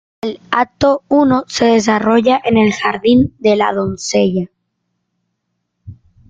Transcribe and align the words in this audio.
El 0.21 0.41
acto 0.49 1.03
I 1.11 1.41
se 1.47 1.65
desarrolla 1.65 2.41
en 2.43 2.57
el 2.57 2.73
jardín 2.73 3.35
de 3.37 3.55
la 3.55 3.71
doncella. 3.71 4.49